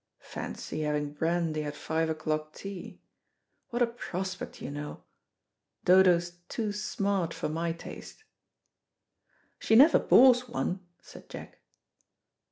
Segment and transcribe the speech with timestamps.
[0.25, 2.99] Fancy having brandy at five o'clock tea.
[3.69, 5.03] What a prospect, you know!
[5.85, 8.23] Dodo's too smart for my taste."
[9.59, 11.59] "She never bores one," said Jack.